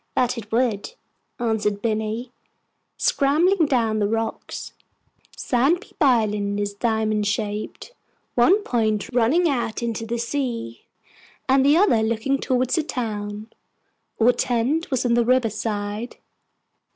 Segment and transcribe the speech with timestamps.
[0.15, 0.95] "That it would,"
[1.37, 2.31] answered Binny,
[2.97, 4.73] scrambling down the rocks.
[5.37, 7.93] Sandpeep Island is diamond shaped
[8.33, 10.87] one point running out into the sea,
[11.47, 13.51] and the other looking towards the town.
[14.19, 16.17] Our tent was on the river side.